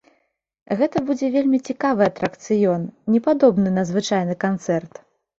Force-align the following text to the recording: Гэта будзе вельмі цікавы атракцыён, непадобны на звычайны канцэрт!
Гэта 0.77 1.01
будзе 1.09 1.27
вельмі 1.35 1.59
цікавы 1.73 2.03
атракцыён, 2.11 2.87
непадобны 3.15 3.69
на 3.75 3.83
звычайны 3.91 4.33
канцэрт! 4.45 4.93